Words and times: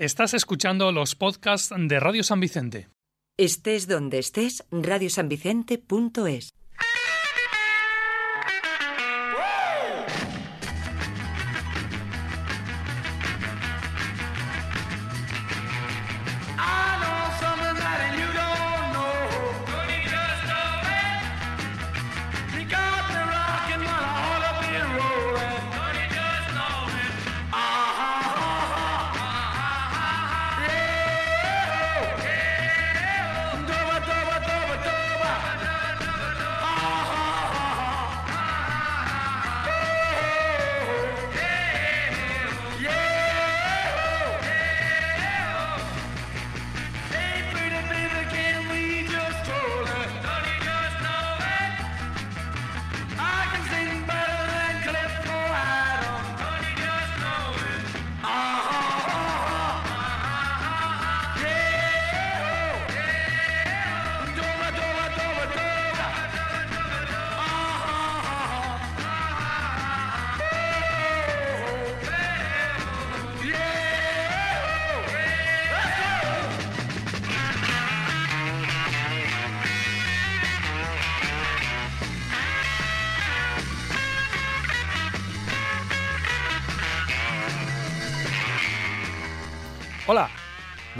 Estás 0.00 0.32
escuchando 0.32 0.92
los 0.92 1.14
podcasts 1.14 1.74
de 1.76 2.00
Radio 2.00 2.24
San 2.24 2.40
Vicente. 2.40 2.88
Estés 3.36 3.86
donde 3.86 4.18
estés, 4.18 4.64
radiosanvicente.es. 4.70 6.54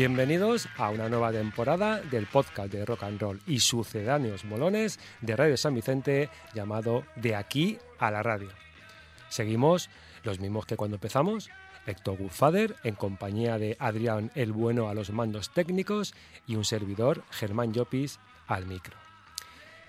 bienvenidos 0.01 0.67
a 0.79 0.89
una 0.89 1.11
nueva 1.11 1.31
temporada 1.31 2.01
del 2.01 2.27
podcast 2.27 2.73
de 2.73 2.87
rock 2.87 3.03
and 3.03 3.21
roll 3.21 3.43
y 3.47 3.61
sucedáneos 3.61 4.47
molones 4.47 4.99
de 5.21 5.37
Radio 5.37 5.59
San 5.59 5.75
Vicente 5.75 6.31
llamado 6.55 7.05
De 7.17 7.37
aquí 7.37 7.77
a 7.99 8.11
la 8.11 8.23
radio. 8.23 8.49
Seguimos 9.29 9.91
los 10.23 10.41
mismos 10.41 10.65
que 10.65 10.79
cuando 10.79 10.97
empezamos, 10.97 11.51
Héctor 11.87 12.17
Goodfather 12.17 12.77
en 12.83 12.95
compañía 12.95 13.59
de 13.59 13.77
Adrián 13.79 14.31
el 14.35 14.53
Bueno 14.53 14.89
a 14.89 14.95
los 14.95 15.11
mandos 15.11 15.53
técnicos 15.53 16.15
y 16.47 16.55
un 16.55 16.65
servidor, 16.65 17.23
Germán 17.29 17.75
Llopis, 17.75 18.21
al 18.47 18.65
micro. 18.65 19.10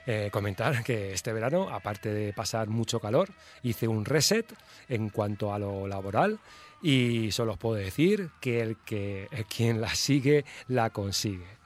Eh, 0.07 0.30
comentar 0.31 0.83
que 0.83 1.13
este 1.13 1.31
verano, 1.31 1.69
aparte 1.69 2.11
de 2.11 2.33
pasar 2.33 2.67
mucho 2.67 2.99
calor, 2.99 3.30
hice 3.61 3.88
un 3.88 4.05
reset 4.05 4.52
en 4.89 5.09
cuanto 5.09 5.53
a 5.53 5.59
lo 5.59 5.88
laboral 5.88 6.39
y 6.81 7.31
solo 7.31 7.53
os 7.53 7.57
puedo 7.59 7.75
decir 7.75 8.29
que 8.39 8.61
el 8.61 8.77
que 8.77 9.27
quien 9.47 9.79
la 9.79 9.94
sigue 9.94 10.44
la 10.67 10.89
consigue. 10.89 11.61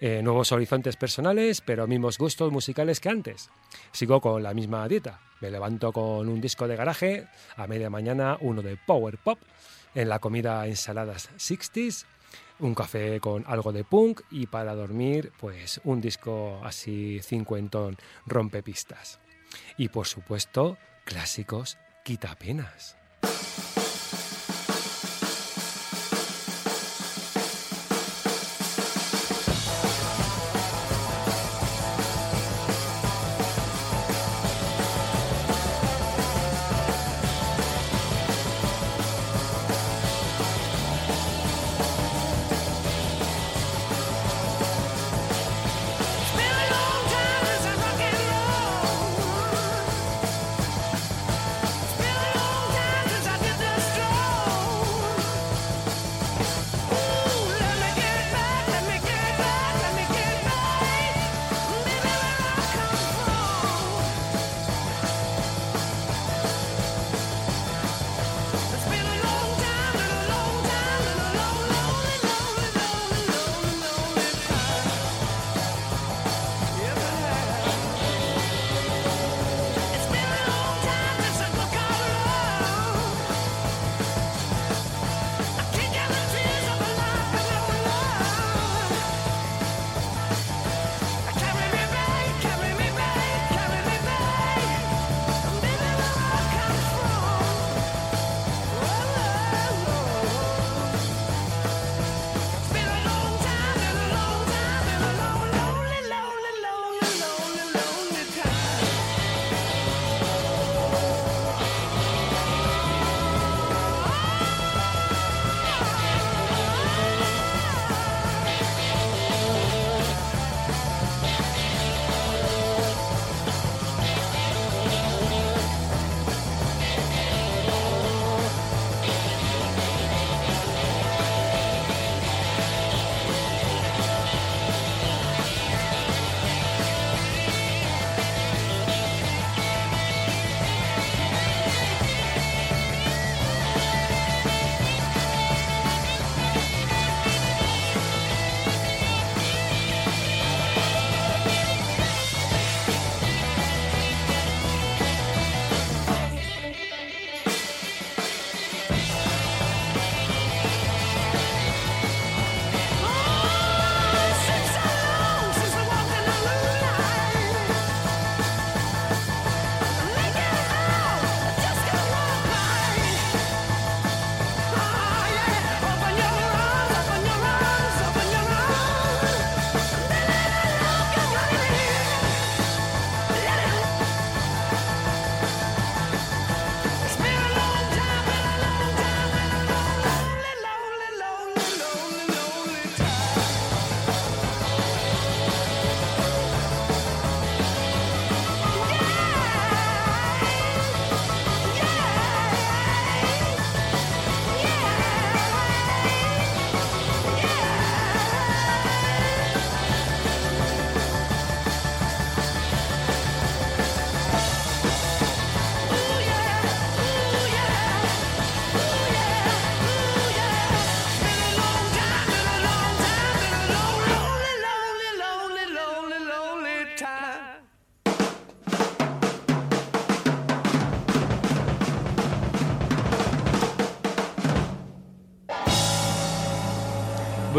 Eh, 0.00 0.22
nuevos 0.22 0.52
horizontes 0.52 0.96
personales, 0.96 1.60
pero 1.60 1.86
mismos 1.86 2.18
gustos 2.18 2.52
musicales 2.52 3.00
que 3.00 3.08
antes. 3.08 3.48
Sigo 3.92 4.20
con 4.20 4.42
la 4.42 4.52
misma 4.52 4.86
dieta. 4.86 5.20
Me 5.40 5.50
levanto 5.50 5.92
con 5.92 6.28
un 6.28 6.40
disco 6.40 6.68
de 6.68 6.76
garaje, 6.76 7.26
a 7.56 7.66
media 7.66 7.90
mañana 7.90 8.36
uno 8.40 8.60
de 8.60 8.76
Power 8.76 9.18
Pop, 9.18 9.38
en 9.94 10.08
la 10.08 10.18
comida 10.18 10.66
ensaladas 10.66 11.30
60s, 11.38 12.04
un 12.60 12.74
café 12.74 13.20
con 13.20 13.44
algo 13.46 13.72
de 13.72 13.84
punk 13.84 14.22
y 14.30 14.46
para 14.46 14.74
dormir, 14.74 15.32
pues 15.38 15.80
un 15.84 16.00
disco 16.00 16.60
así 16.64 17.20
cincuentón 17.22 17.96
rompepistas. 18.26 19.20
Y 19.76 19.88
por 19.88 20.06
supuesto, 20.06 20.78
clásicos 21.04 21.78
quitapenas. 22.04 22.96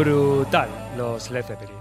Brutal, 0.06 0.68
los 0.96 1.32
Led 1.32 1.42
Zeppelin. 1.44 1.74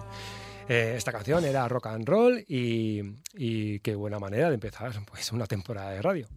Eh, 0.67 0.95
esta 0.97 1.11
canción 1.11 1.45
era 1.45 1.67
rock 1.67 1.85
and 1.85 2.09
roll 2.09 2.43
y, 2.47 3.79
qué 3.81 3.93
buena 3.95 4.17
manera 4.17 4.47
de 4.47 4.55
empezar 4.55 4.93
pues, 5.05 5.31
una 5.31 5.45
temporada 5.45 5.91
de 5.91 6.01
radio. 6.01 6.27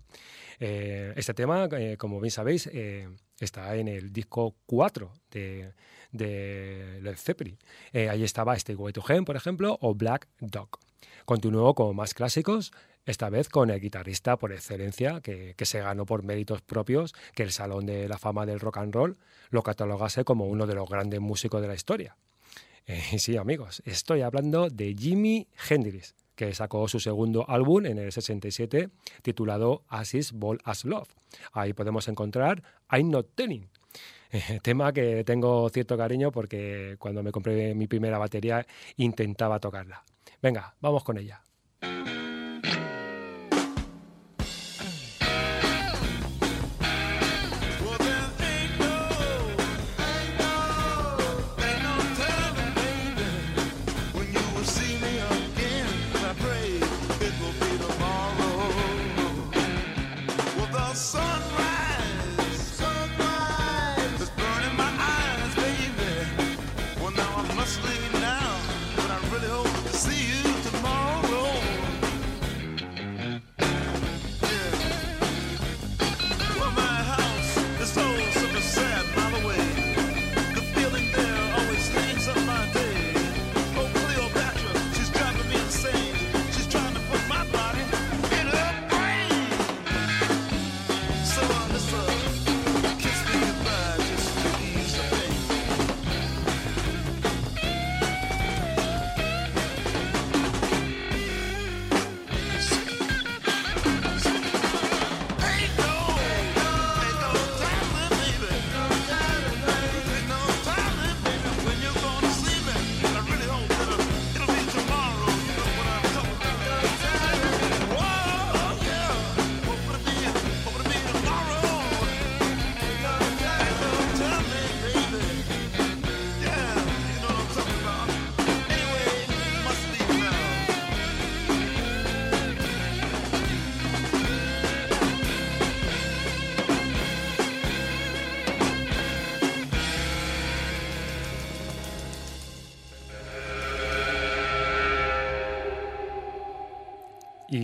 Eh, 0.60 1.14
este 1.16 1.32
tema, 1.32 1.66
eh, 1.72 1.96
como 1.96 2.20
bien 2.20 2.30
sabéis, 2.30 2.68
está 3.40 3.74
en 3.74 3.88
el 3.88 4.12
disco 4.12 4.56
4 4.66 5.10
de, 5.30 5.72
de 6.12 6.98
Led 7.00 7.16
Zeppelin. 7.16 7.56
ahí 7.94 8.22
estaba 8.22 8.54
este 8.54 8.74
Way 8.74 8.92
to 8.92 9.00
Heaven, 9.00 9.24
por 9.24 9.36
ejemplo, 9.36 9.78
o 9.80 9.94
Black 9.94 10.28
Dog. 10.40 10.68
Continuó 11.24 11.74
con 11.74 11.96
más 11.96 12.12
clásicos, 12.12 12.70
esta 13.08 13.30
vez 13.30 13.48
con 13.48 13.70
el 13.70 13.80
guitarrista 13.80 14.36
por 14.36 14.52
excelencia, 14.52 15.20
que, 15.22 15.54
que, 15.56 15.64
se 15.64 15.80
ganó 15.80 16.04
por 16.04 16.22
méritos 16.22 16.60
propios 16.60 17.14
que 17.34 17.42
el 17.42 17.52
Salón 17.52 17.86
de 17.86 18.06
la 18.06 18.18
Fama 18.18 18.44
del 18.44 18.60
Rock 18.60 18.78
and 18.78 18.94
Roll 18.94 19.16
lo 19.48 19.62
catalogase 19.62 20.24
como 20.24 20.46
uno 20.46 20.66
de 20.66 20.74
los 20.74 20.88
grandes 20.88 21.18
músicos 21.18 21.62
de 21.62 21.68
la 21.68 21.74
historia. 21.74 22.16
Eh, 22.86 23.18
sí, 23.18 23.38
amigos, 23.38 23.82
estoy 23.86 24.20
hablando 24.20 24.68
de 24.68 24.94
Jimi 24.94 25.48
Hendrix, 25.70 26.14
que 26.34 26.52
sacó 26.54 26.86
su 26.86 27.00
segundo 27.00 27.48
álbum 27.48 27.86
en 27.86 27.96
el 27.96 28.12
67 28.12 28.90
titulado 29.22 29.84
As 29.88 30.12
Is 30.12 30.32
Ball 30.32 30.58
As 30.64 30.84
Love. 30.84 31.08
Ahí 31.52 31.72
podemos 31.72 32.08
encontrar 32.08 32.62
I'm 32.92 33.10
Not 33.10 33.34
Telling, 33.34 33.70
eh, 34.30 34.60
tema 34.62 34.92
que 34.92 35.24
tengo 35.24 35.68
cierto 35.70 35.96
cariño 35.96 36.30
porque 36.30 36.96
cuando 36.98 37.22
me 37.22 37.32
compré 37.32 37.74
mi 37.74 37.86
primera 37.86 38.18
batería 38.18 38.66
intentaba 38.96 39.58
tocarla. 39.60 40.04
Venga, 40.42 40.74
vamos 40.80 41.04
con 41.04 41.16
ella. 41.16 41.42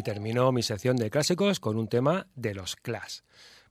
Termino 0.05 0.53
mi 0.53 0.63
sección 0.63 0.97
de 0.97 1.11
clásicos 1.11 1.59
con 1.59 1.77
un 1.77 1.89
tema 1.89 2.29
de 2.37 2.55
los 2.55 2.77
Clash. 2.77 3.21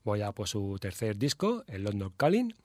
Voy 0.04 0.22
a 0.22 0.34
por 0.34 0.50
su 0.50 0.78
tercer 0.82 1.18
disco, 1.18 1.64
el 1.68 1.84
London 1.84 2.12
Calling, 2.18 2.56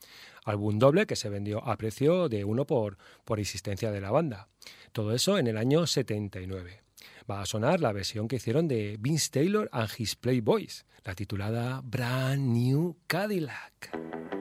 álbum 0.43 0.79
doble 0.79 1.05
que 1.05 1.15
se 1.15 1.29
vendió 1.29 1.63
a 1.65 1.77
precio 1.77 2.27
de 2.27 2.43
uno 2.43 2.65
por, 2.65 2.97
por 3.23 3.39
existencia 3.39 3.91
de 3.91 4.01
la 4.01 4.11
banda. 4.11 4.49
Todo 4.91 5.13
eso 5.13 5.37
en 5.37 5.47
el 5.47 5.55
año 5.55 5.85
79. 5.85 6.81
Va 7.29 7.41
a 7.41 7.45
sonar 7.45 7.79
la 7.79 7.93
versión 7.93 8.27
que 8.27 8.37
hicieron 8.37 8.67
de 8.67 8.97
Vince 8.99 9.29
Taylor 9.31 9.69
and 9.71 9.89
His 9.97 10.15
Playboys, 10.15 10.85
la 11.05 11.13
titulada 11.13 11.81
Brand 11.83 12.41
New 12.41 12.97
Cadillac. 13.07 14.38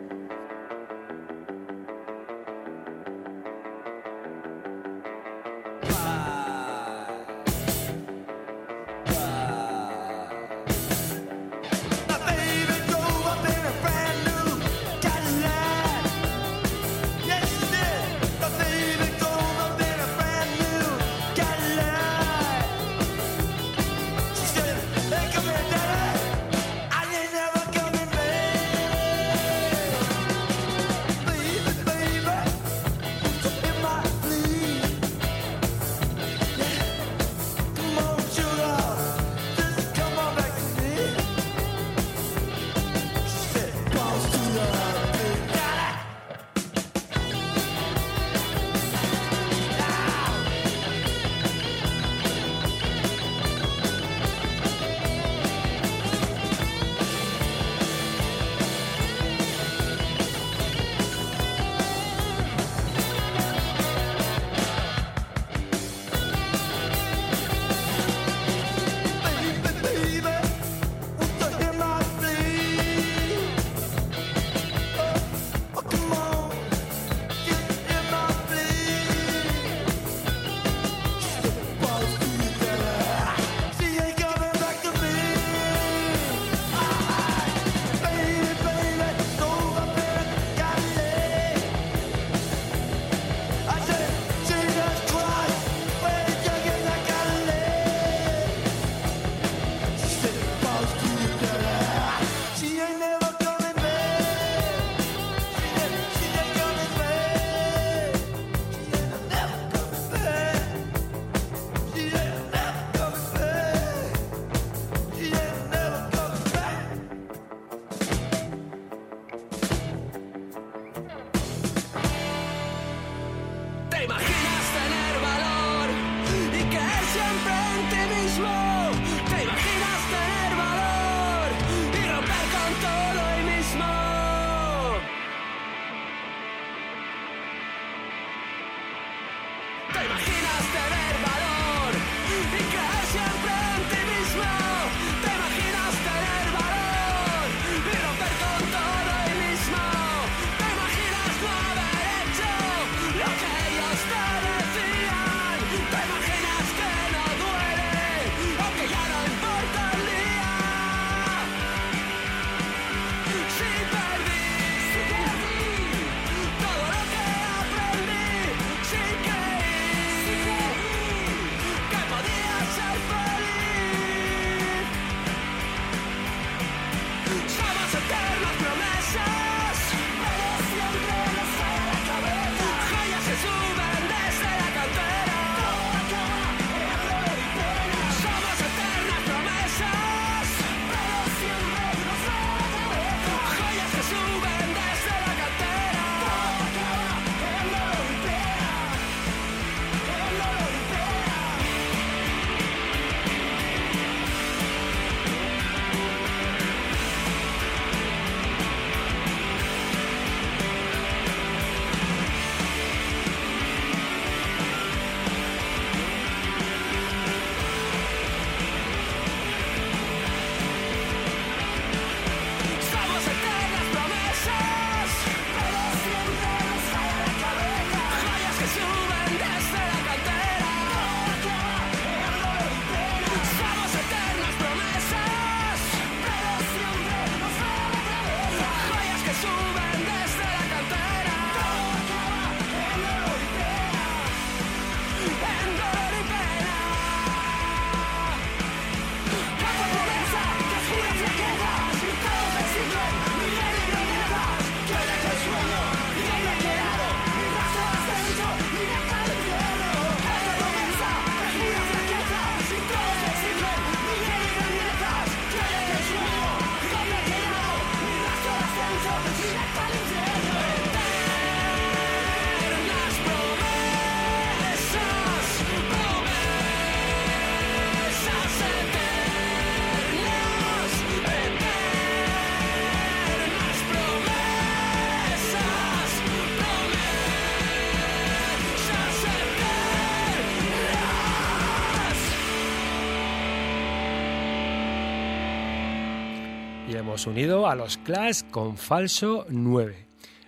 Unido 297.09 297.67
a 297.67 297.75
los 297.75 297.97
Clash 297.97 298.43
con 298.51 298.77
Falso 298.77 299.47
9, 299.49 300.07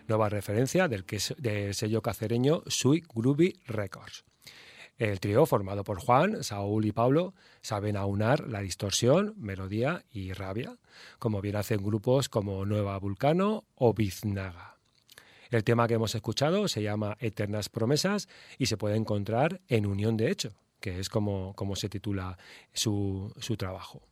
nueva 0.09 0.29
referencia 0.29 0.89
del, 0.89 1.05
sello 1.75 2.03
cacereño 2.03 2.63
Sui 2.67 3.03
Groovy 3.15 3.59
Records. 3.67 4.25
El 4.99 5.21
trío, 5.21 5.47
formado 5.47 5.85
por 5.85 6.01
Juan, 6.01 6.45
Saúl 6.45 6.85
y 6.85 6.93
Pablo, 6.93 7.33
saben 7.63 7.97
aunar 7.97 8.47
la 8.47 8.61
distorsión, 8.61 9.33
melodía 9.39 10.05
y 10.13 10.35
rabia, 10.35 10.77
como 11.19 11.41
bien 11.41 11.57
hacen 11.57 11.83
grupos 11.83 12.29
como 12.29 12.67
Nueva 12.67 12.99
Vulcano 12.99 13.65
o 13.75 13.95
Biznaga. 13.95 14.77
El 15.49 15.65
tema 15.65 15.89
que 15.89 15.95
hemos 15.95 16.15
escuchado 16.15 16.69
se 16.69 16.83
llama 16.83 17.17
Eternas 17.21 17.71
Promesas 17.71 18.29
y 18.59 18.67
se 18.67 18.77
puede 18.77 18.97
encontrar 18.97 19.63
en 19.69 19.87
Unión 19.87 20.19
de 20.19 20.31
Hecho, 20.31 20.53
que 20.79 21.01
es 21.01 21.09
como, 21.09 21.55
se 21.75 21.89
titula 21.89 22.37
su 22.75 23.33
trabajo. 23.57 24.10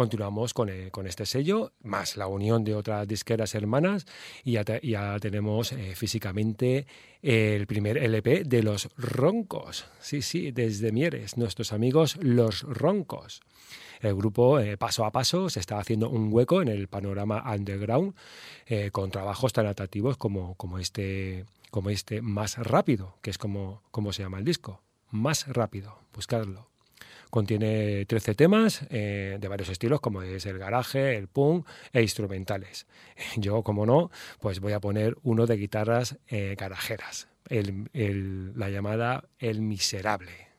Continuamos 0.00 0.54
eh, 0.66 0.88
con, 0.90 1.06
este 1.06 1.26
sello, 1.26 1.72
más 1.82 2.16
la 2.16 2.26
unión 2.26 2.64
de 2.64 2.74
otras 2.74 3.06
disqueras 3.06 3.54
hermanas, 3.54 4.06
y 4.42 4.52
ya, 4.52 5.18
tenemos 5.20 5.72
eh, 5.72 5.94
físicamente 5.94 6.86
el 7.20 7.66
primer 7.66 7.98
LP 7.98 8.44
de 8.44 8.62
Los 8.62 8.88
Roncos. 8.96 9.84
Sí, 10.00 10.22
sí, 10.22 10.52
desde 10.52 10.90
Mieres, 10.90 11.36
nuestros 11.36 11.74
amigos 11.74 12.16
Los 12.22 12.62
Roncos. 12.62 13.42
El 14.00 14.14
grupo, 14.14 14.58
eh, 14.58 14.78
paso 14.78 15.04
a 15.04 15.12
paso, 15.12 15.50
se 15.50 15.60
está 15.60 15.78
haciendo 15.78 16.08
un 16.08 16.32
hueco 16.32 16.62
en 16.62 16.68
el 16.68 16.88
panorama 16.88 17.44
underground 17.54 18.14
con 18.92 19.10
trabajos 19.10 19.52
tan 19.52 19.66
atractivos 19.66 20.16
como, 20.16 20.54
como, 20.54 20.78
este, 20.78 21.44
como 21.70 21.90
este 21.90 22.22
Más 22.22 22.56
Rápido, 22.56 23.18
que 23.20 23.28
es 23.28 23.36
como, 23.36 23.82
como 23.90 24.14
se 24.14 24.22
llama 24.22 24.38
el 24.38 24.46
disco. 24.46 24.80
Más 25.10 25.46
Rápido, 25.46 25.98
buscarlo. 26.14 26.69
Contiene 27.30 28.04
13 28.06 28.34
temas 28.34 28.82
eh, 28.90 29.38
de 29.40 29.48
varios 29.48 29.68
estilos, 29.68 30.00
como 30.00 30.22
es 30.22 30.44
el 30.46 30.58
garaje, 30.58 31.16
el 31.16 31.28
punk 31.28 31.66
e 31.92 32.02
instrumentales. 32.02 32.86
Yo, 33.36 33.62
como 33.62 33.86
no, 33.86 34.10
pues 34.40 34.60
voy 34.60 34.72
a 34.72 34.80
poner 34.80 35.16
uno 35.22 35.46
de 35.46 35.56
guitarras 35.56 36.18
eh, 36.28 36.56
garajeras, 36.58 37.28
la 37.48 38.68
llamada 38.68 39.24
El 39.38 39.62
Miserable. 39.62 40.50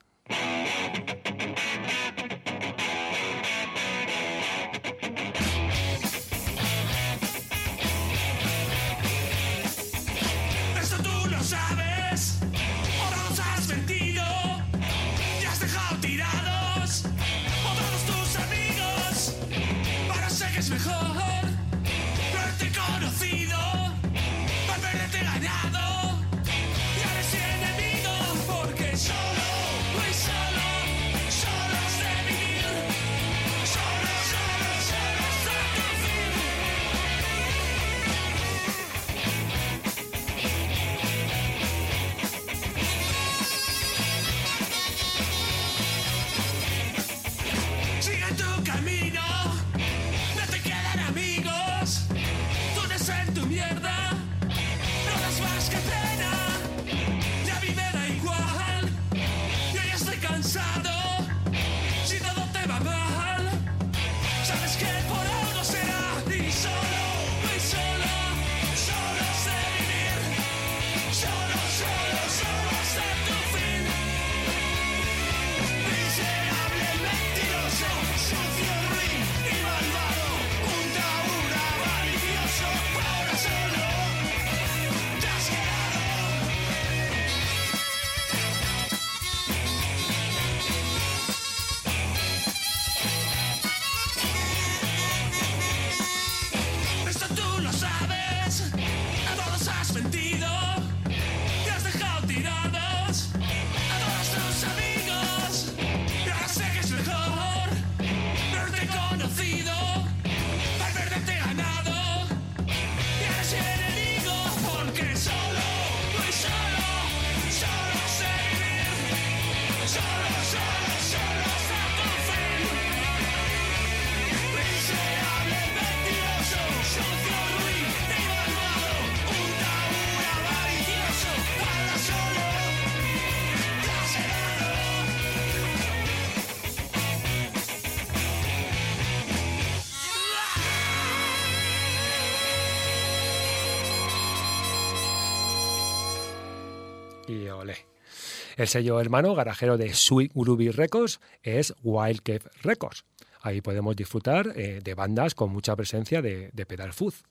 El 148.61 148.67
sello 148.67 149.01
hermano 149.01 149.33
garajero 149.33 149.75
de 149.75 149.91
Sweet 149.91 150.33
Ruby 150.35 150.69
Records 150.69 151.19
es 151.41 151.73
Wild 151.81 152.21
Cave 152.21 152.43
Records. 152.61 153.05
Ahí 153.41 153.59
podemos 153.59 153.95
disfrutar 153.95 154.53
eh, 154.55 154.81
de 154.83 154.93
bandas 154.93 155.33
con 155.33 155.51
mucha 155.51 155.75
presencia 155.75 156.21
de, 156.21 156.51
de 156.53 156.65
pedal 156.67 156.93
fuzz. 156.93 157.23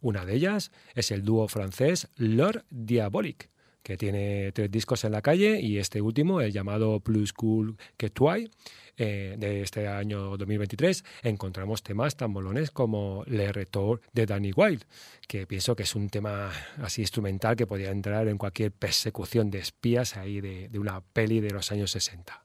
Una 0.00 0.24
de 0.24 0.34
ellas 0.34 0.72
es 0.94 1.10
el 1.10 1.26
dúo 1.26 1.46
francés 1.48 2.08
Lord 2.16 2.64
Diabolic, 2.70 3.50
que 3.82 3.96
tiene 3.96 4.52
tres 4.52 4.70
discos 4.70 5.04
en 5.04 5.12
la 5.12 5.22
calle 5.22 5.60
y 5.60 5.78
este 5.78 6.00
último, 6.00 6.40
el 6.40 6.52
llamado 6.52 7.00
Plus 7.00 7.32
Cool 7.32 7.76
que 7.96 8.10
Twy, 8.10 8.50
eh, 8.96 9.36
de 9.38 9.62
este 9.62 9.88
año 9.88 10.36
2023, 10.36 11.04
encontramos 11.22 11.82
temas 11.82 12.16
tan 12.16 12.30
molones 12.30 12.70
como 12.70 13.24
Le 13.26 13.50
Retour 13.52 14.00
de 14.12 14.26
Danny 14.26 14.52
Wilde, 14.54 14.84
que 15.26 15.46
pienso 15.46 15.74
que 15.74 15.84
es 15.84 15.94
un 15.94 16.10
tema 16.10 16.50
así 16.82 17.00
instrumental 17.00 17.56
que 17.56 17.66
podría 17.66 17.90
entrar 17.90 18.28
en 18.28 18.38
cualquier 18.38 18.70
persecución 18.70 19.50
de 19.50 19.58
espías 19.58 20.16
ahí 20.16 20.40
de, 20.40 20.68
de 20.68 20.78
una 20.78 21.00
peli 21.00 21.40
de 21.40 21.50
los 21.50 21.72
años 21.72 21.90
60. 21.90 22.41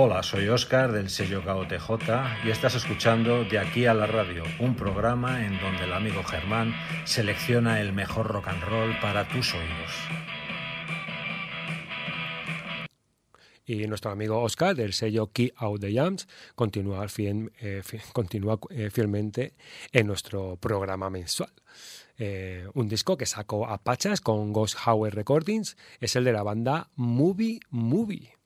Hola, 0.00 0.22
soy 0.22 0.48
Oscar 0.48 0.92
del 0.92 1.10
sello 1.10 1.42
KOTJ 1.44 2.46
y 2.46 2.50
estás 2.50 2.76
escuchando 2.76 3.42
De 3.42 3.58
aquí 3.58 3.84
a 3.86 3.94
la 3.94 4.06
radio, 4.06 4.44
un 4.60 4.76
programa 4.76 5.44
en 5.44 5.58
donde 5.60 5.86
el 5.86 5.92
amigo 5.92 6.22
Germán 6.22 6.72
selecciona 7.04 7.80
el 7.80 7.92
mejor 7.92 8.28
rock 8.28 8.46
and 8.46 8.62
roll 8.62 8.96
para 9.00 9.26
tus 9.26 9.52
oídos. 9.54 9.90
Y 13.66 13.88
nuestro 13.88 14.12
amigo 14.12 14.40
Oscar 14.40 14.76
del 14.76 14.92
sello 14.92 15.32
Key 15.32 15.52
Out 15.56 15.80
the 15.80 15.92
Jams 15.92 16.28
continúa, 16.54 17.04
eh, 17.18 17.82
eh, 17.82 18.90
fielmente 18.92 19.54
en 19.90 20.06
nuestro 20.06 20.58
programa 20.58 21.10
mensual. 21.10 21.50
Eh, 22.18 22.68
un 22.74 22.88
disco 22.88 23.16
que 23.16 23.26
sacó 23.26 23.66
a 23.66 23.78
Pachas 23.78 24.20
con 24.20 24.52
Ghost 24.52 24.78
Hour 24.86 25.12
Recordings 25.12 25.76
es 25.98 26.14
el 26.14 26.22
de 26.22 26.32
la 26.32 26.44
banda 26.44 26.88
Movie 26.94 27.58
Movie. 27.70 28.37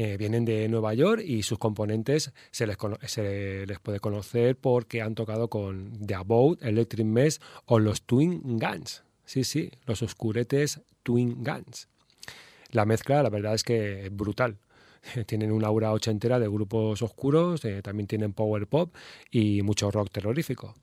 Eh, 0.00 0.16
vienen 0.16 0.44
de 0.44 0.68
Nueva 0.68 0.94
York 0.94 1.24
y 1.26 1.42
sus 1.42 1.58
componentes 1.58 2.32
se 2.52 2.68
les, 2.68 2.76
se 3.08 3.66
les, 3.66 3.80
puede 3.80 3.98
conocer 3.98 4.56
porque 4.56 5.02
han 5.02 5.16
tocado 5.16 5.50
con 5.50 5.90
The 6.06 6.14
About, 6.14 6.62
Electric 6.62 7.04
Mess 7.04 7.40
o 7.64 7.80
los 7.80 8.02
Twin 8.02 8.40
Guns. 8.44 9.02
Sí, 9.24 9.42
sí, 9.42 9.72
los 9.86 10.00
oscuretes 10.02 10.82
Twin 11.02 11.42
Guns. 11.42 11.88
La 12.70 12.84
mezcla, 12.84 13.24
la 13.24 13.28
verdad 13.28 13.54
es 13.54 13.64
que 13.64 14.06
es 14.06 14.16
brutal. 14.16 14.58
Tienen 15.26 15.50
una 15.50 15.66
aura 15.66 15.90
ochentera 15.90 16.38
de 16.38 16.46
grupos 16.46 17.02
oscuros, 17.02 17.64
eh, 17.64 17.82
también 17.82 18.06
tienen 18.06 18.32
power 18.32 18.68
pop 18.68 18.94
y 19.32 19.62
mucho 19.62 19.90
rock 19.90 20.12
terrorífico. 20.12 20.76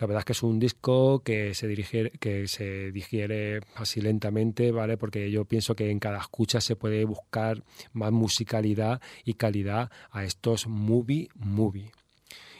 La 0.00 0.06
verdad 0.06 0.20
es 0.20 0.24
que 0.24 0.32
es 0.32 0.42
un 0.42 0.58
disco 0.58 1.22
que 1.22 1.52
se, 1.52 1.68
dirige, 1.68 2.10
que 2.12 2.48
se 2.48 2.90
digiere 2.90 3.60
así 3.74 4.00
lentamente, 4.00 4.72
¿vale? 4.72 4.96
Porque 4.96 5.30
yo 5.30 5.44
pienso 5.44 5.76
que 5.76 5.90
en 5.90 5.98
cada 5.98 6.18
escucha 6.18 6.62
se 6.62 6.74
puede 6.74 7.04
buscar 7.04 7.62
más 7.92 8.10
musicalidad 8.10 9.02
y 9.24 9.34
calidad 9.34 9.90
a 10.10 10.24
estos 10.24 10.66
movie 10.66 11.28
movie. 11.34 11.92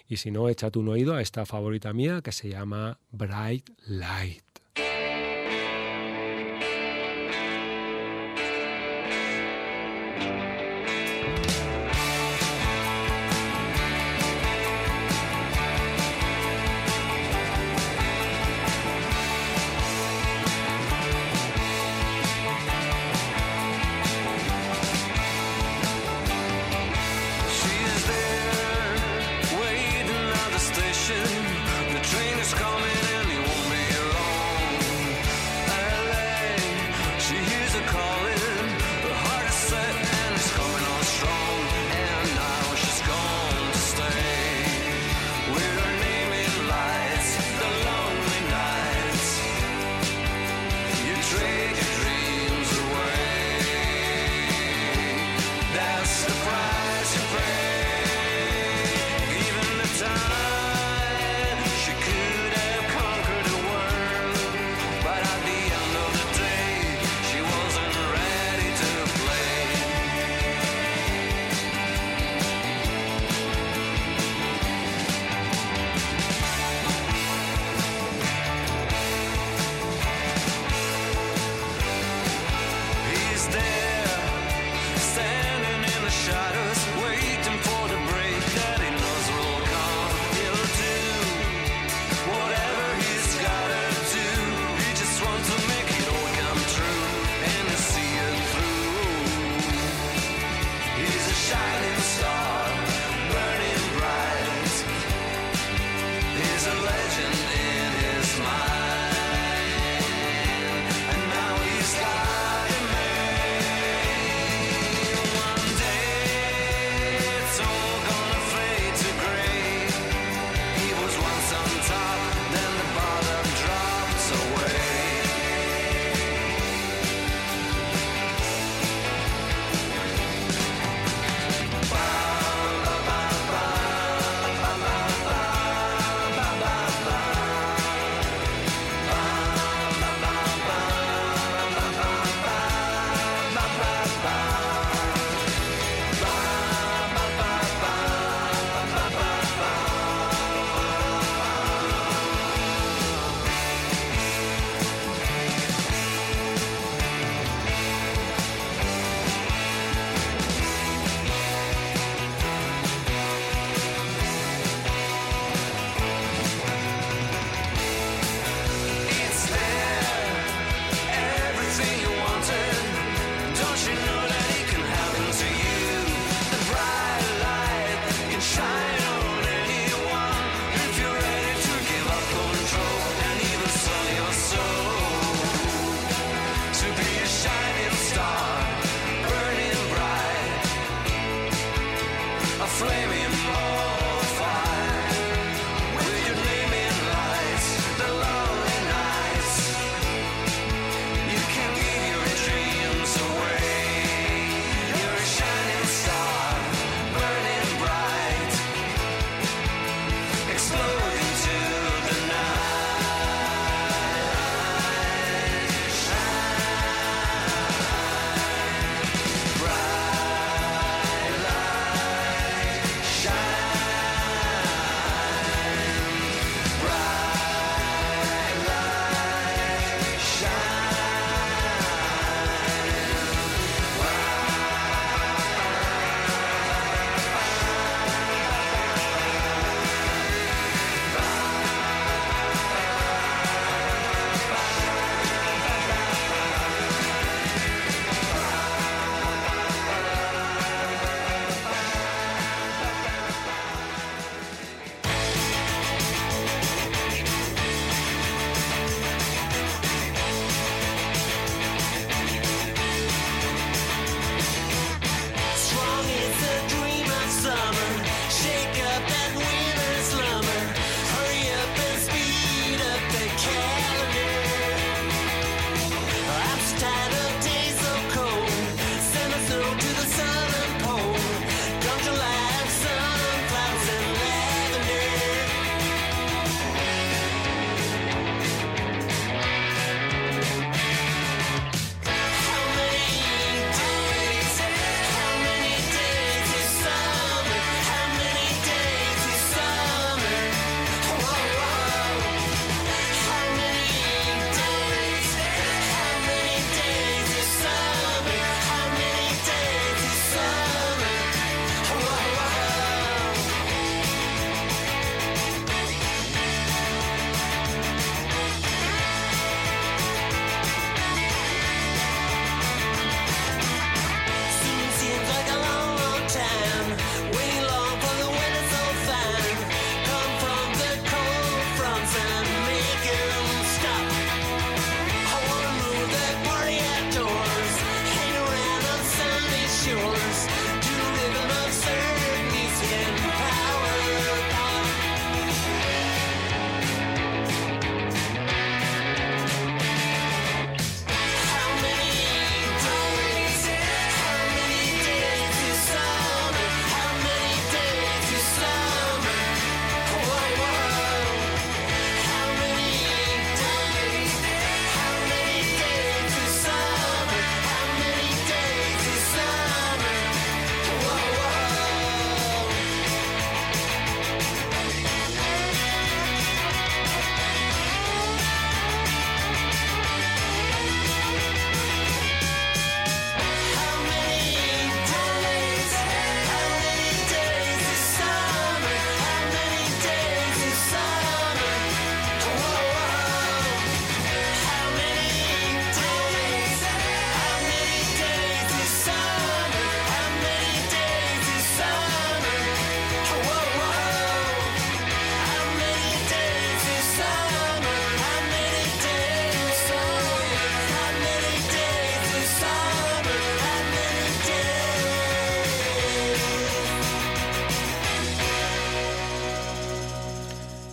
Y 0.07 0.19
si 0.19 0.31
no, 0.31 0.51
échate 0.51 0.79
un 0.79 0.89
oído 0.89 1.15
a 1.15 1.23
esta 1.23 1.47
favorita 1.47 1.95
mía 1.95 2.21
que 2.23 2.33
se 2.33 2.51
llama 2.51 2.99
Bright 3.11 3.71
Light. 3.87 4.60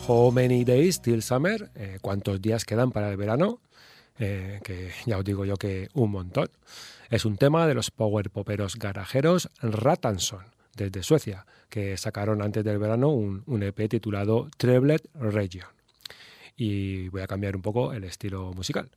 How 0.10 0.32
Many 0.32 0.64
Days 0.64 1.02
Till 1.02 1.22
Summer, 1.22 1.70
eh, 1.76 1.98
¿cuántos 2.02 2.42
días 2.42 2.64
quedan 2.64 2.92
para 2.92 3.12
el 3.12 3.18
verano? 3.18 3.60
Eh, 4.20 4.62
que 4.64 4.92
ya 5.06 5.18
os 5.18 5.26
digo 5.26 5.44
yo 5.44 5.58
que 5.58 5.90
un 5.96 6.12
montón. 6.12 6.50
Es 7.10 7.26
un 7.26 7.36
tema 7.36 7.68
de 7.68 7.74
los 7.74 7.92
power 7.92 8.30
poperos 8.30 8.78
garajeros 8.78 9.50
Ratanson, 9.62 10.46
desde 10.78 11.04
Suecia, 11.04 11.46
que 11.68 11.98
sacaron 11.98 12.42
antes 12.42 12.64
del 12.64 12.80
verano 12.80 13.10
un, 13.10 13.44
un 13.48 13.64
EP 13.64 13.90
titulado 13.90 14.50
Treblet 14.56 15.10
Region. 15.14 15.68
Y 16.56 17.10
voy 17.10 17.22
a 17.22 17.28
cambiar 17.28 17.58
un 17.58 17.62
poco 17.62 17.92
el 17.92 18.06
estilo 18.06 18.54
musical. 18.54 18.90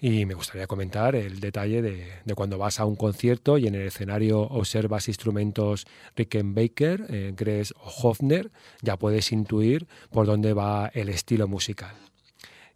Y 0.00 0.26
me 0.26 0.34
gustaría 0.34 0.68
comentar 0.68 1.16
el 1.16 1.40
detalle 1.40 1.82
de, 1.82 2.34
cuando 2.36 2.56
vas 2.56 2.78
a 2.78 2.84
un 2.84 2.94
concierto 2.94 3.58
y 3.58 3.66
en 3.66 3.74
el 3.74 3.88
escenario 3.88 4.40
observas 4.42 5.08
instrumentos 5.08 5.86
Rickenbacker, 6.14 7.06
eh, 7.08 7.64
o 7.74 8.08
Hofner, 8.08 8.50
ya 8.80 8.96
puedes 8.96 9.32
intuir 9.32 9.88
por 10.10 10.26
dónde 10.26 10.52
va 10.52 10.88
el 10.94 11.08
estilo 11.08 11.48
musical. 11.48 11.96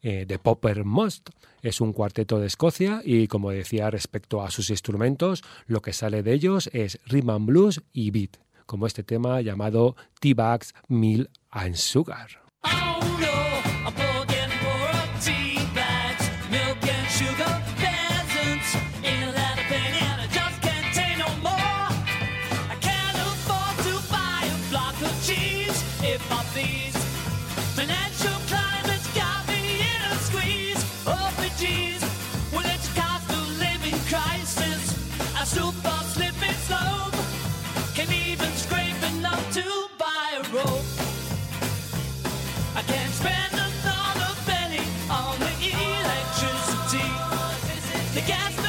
Eh, 0.02 0.24
The 0.26 0.40
Popper 0.40 0.84
Most 0.84 1.30
es 1.62 1.80
un 1.80 1.92
cuarteto 1.92 2.40
de 2.40 2.48
Escocia 2.48 3.02
y, 3.04 3.28
como 3.28 3.52
decía 3.52 3.88
respecto 3.88 4.42
a 4.42 4.50
sus 4.50 4.70
instrumentos, 4.70 5.44
lo 5.66 5.80
que 5.80 5.92
sale 5.92 6.24
de 6.24 6.32
ellos 6.32 6.68
es 6.72 6.98
rhythm 7.06 7.30
and 7.30 7.46
blues 7.46 7.82
y 7.92 8.10
beat, 8.10 8.38
como 8.66 8.88
este 8.88 9.04
tema 9.04 9.40
llamado 9.42 9.94
T-Bags, 10.18 10.74
Mill 10.88 11.30
and 11.50 11.76
Sugar. 11.76 12.42
De 48.14 48.61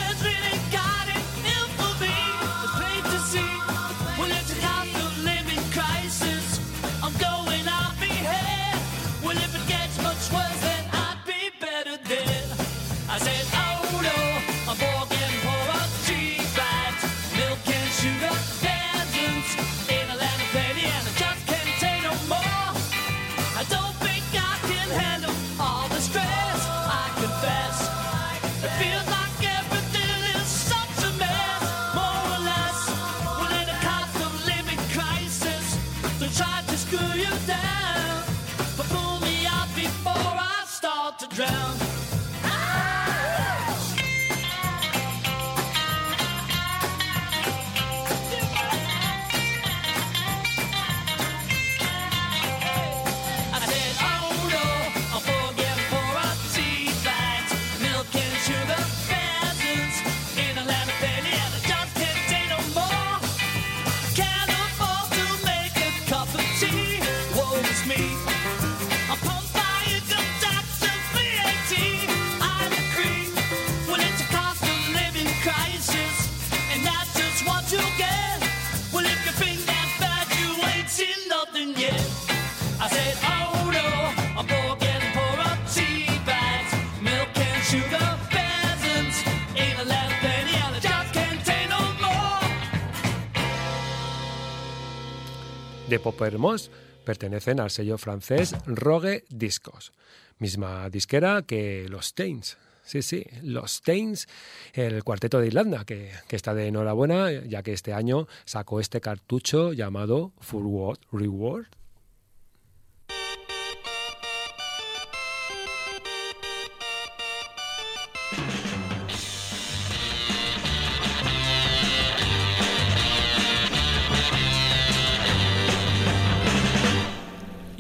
Poppermos 96.24 96.72
pertenecen 97.04 97.60
al 97.60 97.70
sello 97.70 97.98
francés 97.98 98.56
Rogue 98.66 99.26
Discos, 99.28 99.92
misma 100.40 100.90
disquera 100.90 101.42
que 101.42 101.86
los 101.90 102.14
Tains. 102.14 102.58
Sí, 102.86 103.02
sí, 103.02 103.26
los 103.42 103.82
Tains, 103.82 104.30
el 104.72 105.04
cuarteto 105.04 105.42
de 105.42 105.48
Irlanda, 105.48 105.84
que, 105.84 106.12
que, 106.30 106.38
está 106.38 106.54
de 106.54 106.68
enhorabuena, 106.68 107.30
ya 107.30 107.62
que 107.62 107.74
este 107.74 107.92
año 107.92 108.30
sacó 108.46 108.80
este 108.80 109.02
cartucho 109.02 109.74
llamado 109.74 110.32
Full 110.40 110.96
Reward 111.12 111.68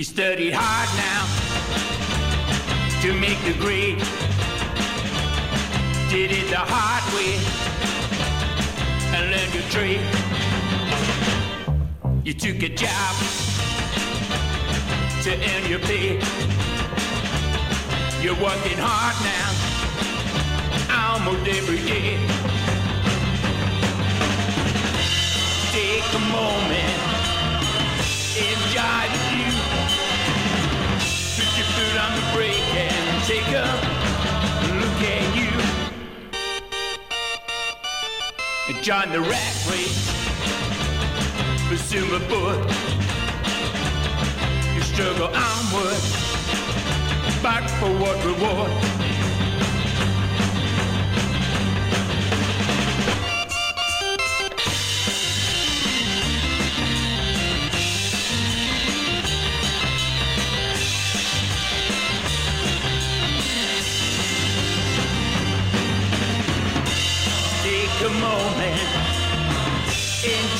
You 0.03 0.07
studied 0.07 0.53
hard 0.53 0.89
now 0.99 1.23
to 3.01 3.13
make 3.21 3.39
the 3.45 3.53
grade. 3.57 3.99
Did 6.09 6.29
it 6.29 6.49
the 6.49 6.59
hard 6.59 7.05
way 7.15 7.39
and 9.15 9.31
learned 9.31 9.53
your 9.55 9.63
trade. 9.71 10.03
You 12.25 12.33
took 12.33 12.61
a 12.63 12.75
job 12.75 13.15
to 15.23 15.31
earn 15.31 15.69
your 15.69 15.79
pay. 15.79 16.19
You're 18.21 18.41
working 18.43 18.79
hard 18.83 19.15
now, 19.23 19.51
almost 21.13 21.47
every 21.47 21.79
day. 21.87 22.19
Take 25.71 26.13
a 26.13 26.19
moment, 26.35 26.99
enjoy 28.35 29.22
take 33.25 33.47
a 33.47 33.63
look 34.81 35.01
at 35.01 35.35
you. 35.35 35.51
Join 38.81 39.11
the 39.13 39.21
rat 39.21 39.55
race, 39.71 40.11
pursue 41.69 42.05
my 42.11 42.19
foot. 42.27 42.59
You 44.75 44.81
struggle 44.81 45.27
onward, 45.27 46.01
back 47.41 47.69
for 47.79 47.91
what 47.97 48.17
reward? 48.25 49.12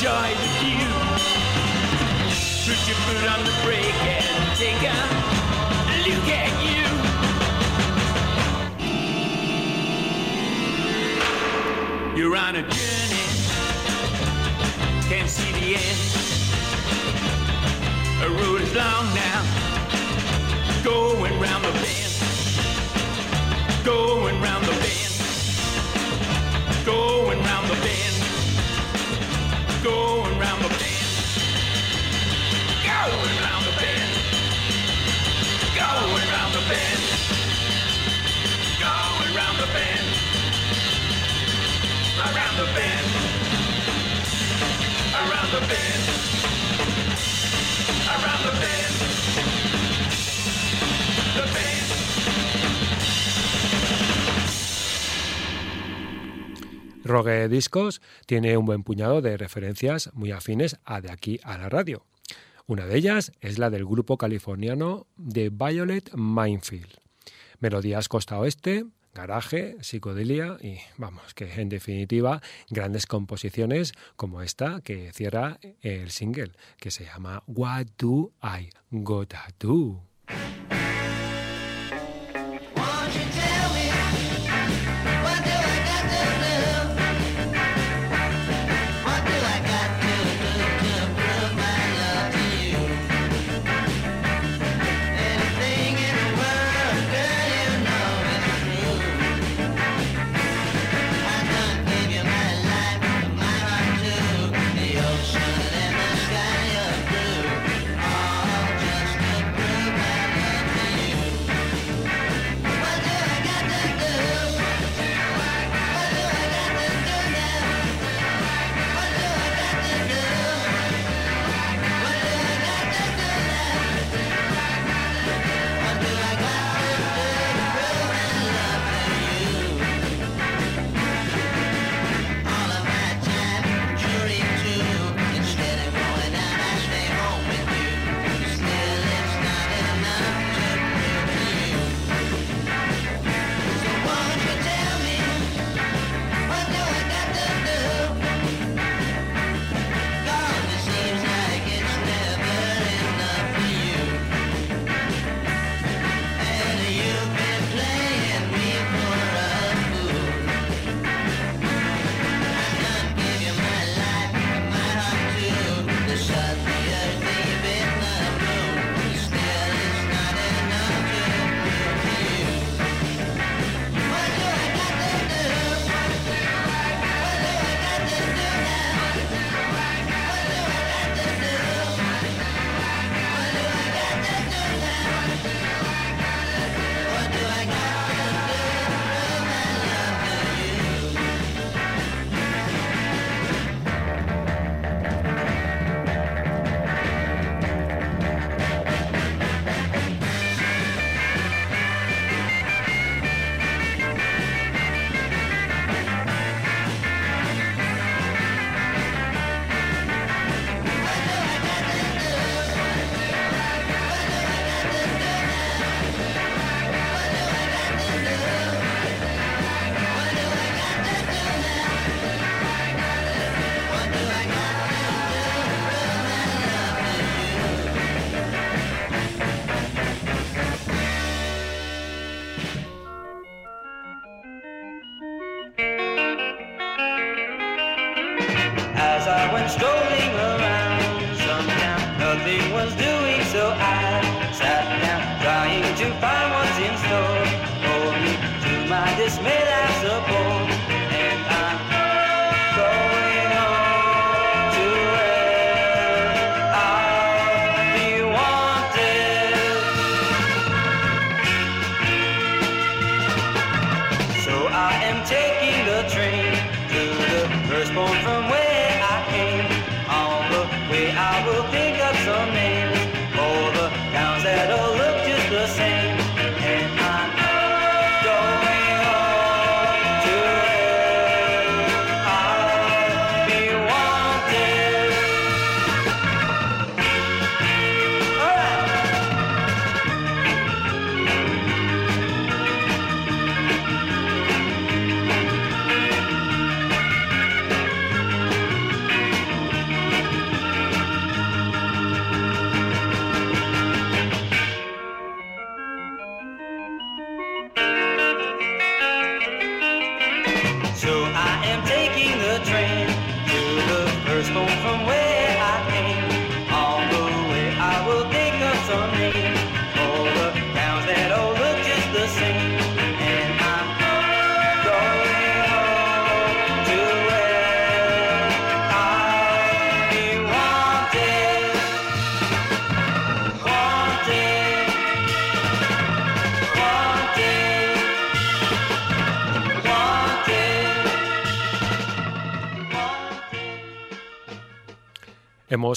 joy 0.04 0.30
with 0.42 0.58
you. 0.68 0.84
Put 2.66 2.80
your 2.88 2.98
foot 3.04 3.24
on 3.32 3.40
the 3.42 3.54
brake 3.64 4.02
and 4.04 4.52
take 4.58 4.82
a 4.84 5.00
look 6.04 6.28
at 6.28 6.52
you. 6.66 6.84
You're 12.18 12.36
on 12.36 12.54
a 12.56 12.62
journey, 12.76 13.26
can't 15.08 15.30
see 15.30 15.52
the 15.58 15.76
end. 15.80 16.00
A 18.24 18.28
road 18.28 18.60
is 18.60 18.74
long 18.74 19.06
now, 19.14 19.40
going 20.84 21.40
round 21.40 21.64
the 21.64 21.72
bend, 21.82 22.12
going 23.86 24.38
round 24.42 24.66
the 24.66 24.72
bend. 24.72 24.83
Rogue 57.04 57.48
Discos 57.48 58.00
tiene 58.26 58.56
un 58.56 58.64
buen 58.64 58.82
puñado 58.82 59.20
de 59.20 59.36
referencias 59.36 60.10
muy 60.14 60.32
afines 60.32 60.78
a 60.84 61.00
de 61.00 61.12
aquí 61.12 61.38
a 61.44 61.58
la 61.58 61.68
radio. 61.68 62.04
Una 62.66 62.86
de 62.86 62.96
ellas 62.96 63.32
es 63.40 63.58
la 63.58 63.68
del 63.68 63.84
grupo 63.84 64.16
californiano 64.16 65.06
The 65.16 65.50
Violet 65.50 66.10
Minefield. 66.14 66.96
Melodías 67.60 68.08
costa 68.08 68.38
oeste, 68.38 68.86
garaje, 69.14 69.76
psicodelia 69.80 70.56
y, 70.62 70.78
vamos, 70.96 71.34
que 71.34 71.60
en 71.60 71.68
definitiva, 71.68 72.40
grandes 72.70 73.06
composiciones 73.06 73.92
como 74.16 74.40
esta 74.40 74.80
que 74.80 75.12
cierra 75.12 75.60
el 75.82 76.10
single, 76.10 76.52
que 76.78 76.90
se 76.90 77.04
llama 77.04 77.42
What 77.46 77.86
Do 77.98 78.32
I 78.42 78.70
Gotta 78.90 79.46
Do? 79.60 80.02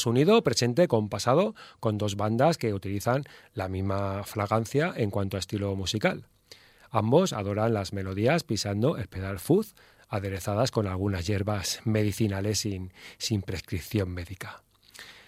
Unido 0.07 0.41
presente 0.43 0.87
con 0.87 1.09
pasado 1.09 1.55
con 1.79 1.97
dos 1.97 2.15
bandas 2.15 2.57
que 2.57 2.73
utilizan 2.73 3.23
la 3.53 3.67
misma 3.67 4.23
fragancia 4.23 4.93
en 4.95 5.11
cuanto 5.11 5.37
a 5.37 5.39
estilo 5.39 5.75
musical. 5.75 6.25
Ambos 6.89 7.33
adoran 7.33 7.73
las 7.73 7.93
melodías 7.93 8.43
pisando 8.43 8.97
el 8.97 9.07
pedal 9.07 9.39
fuzz, 9.39 9.75
aderezadas 10.09 10.71
con 10.71 10.87
algunas 10.87 11.27
hierbas 11.27 11.81
medicinales 11.83 12.59
sin, 12.59 12.93
sin 13.17 13.41
prescripción 13.41 14.09
médica. 14.09 14.63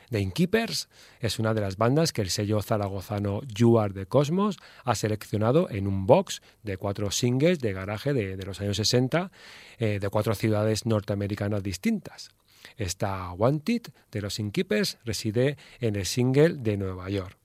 The 0.10 0.20
Innkeepers 0.20 0.90
es 1.20 1.38
una 1.38 1.54
de 1.54 1.62
las 1.62 1.78
bandas 1.78 2.14
que 2.14 2.22
el 2.22 2.32
sello 2.32 2.62
zaragozano 2.64 3.42
You 3.44 3.78
Are 3.78 3.94
the 3.94 4.08
Cosmos 4.08 4.58
ha 4.84 4.96
seleccionado 4.96 5.70
en 5.70 5.88
un 5.88 6.08
box 6.08 6.42
de 6.64 6.78
cuatro 6.78 7.12
singles 7.12 7.60
de 7.60 7.74
garaje 7.74 8.14
de, 8.14 8.36
de 8.36 8.46
los 8.46 8.60
años 8.60 8.78
60 8.78 9.32
eh, 9.78 10.00
de 10.00 10.10
cuatro 10.10 10.34
ciudades 10.34 10.88
norteamericanas 10.88 11.62
distintas. 11.62 12.32
Esta 12.78 13.32
Wanted 13.34 13.84
de 14.12 14.22
los 14.22 14.40
Innkeepers 14.40 14.98
reside 15.06 15.58
en 15.80 15.96
el 15.96 16.06
single 16.06 16.56
de 16.58 16.78
Nueva 16.78 17.10
York. 17.10 17.38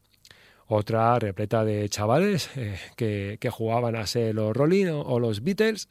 Otra 0.66 1.18
repleta 1.18 1.64
de 1.64 1.88
chavales 1.88 2.50
eh, 2.56 2.78
que, 2.96 3.36
que 3.40 3.50
jugaban 3.50 3.96
a 3.96 4.06
ser 4.06 4.34
los 4.34 4.56
Rolling 4.56 4.86
o, 4.86 5.20
los 5.20 5.42
Beatles. 5.42 5.88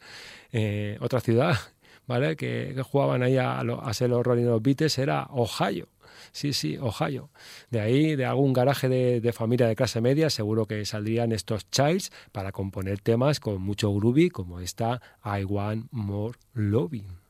Eh, 0.52 0.98
otra 1.00 1.20
ciudad 1.20 1.56
¿vale? 2.08 2.36
que, 2.36 2.74
que 2.76 2.82
jugaban 2.82 3.22
ahí 3.22 3.38
a, 3.38 3.60
a 3.60 3.94
ser 3.94 4.10
los 4.10 4.26
Rolling 4.26 4.46
o 4.46 4.52
los 4.52 4.64
Beatles 4.64 4.98
era 4.98 5.28
Ohio. 5.30 5.90
Sí, 6.32 6.54
sí, 6.54 6.78
Ohio. 6.78 7.30
De 7.70 7.80
ahí, 7.80 8.16
de 8.16 8.26
algún 8.26 8.54
garaje 8.54 8.90
de, 8.90 9.22
de 9.22 9.34
familia 9.34 9.68
de 9.68 9.76
clase 9.76 10.02
media, 10.02 10.30
seguro 10.30 10.66
que 10.66 10.84
saldrían 10.86 11.32
estos 11.32 11.70
Childs 11.70 12.12
para 12.32 12.52
componer 12.52 13.00
temas 13.00 13.40
con 13.40 13.62
mucho 13.62 13.94
groovy, 13.94 14.30
como 14.30 14.60
esta 14.60 15.02
I 15.24 15.44
Want 15.44 15.88
More 15.92 16.38
Loving. 16.54 17.23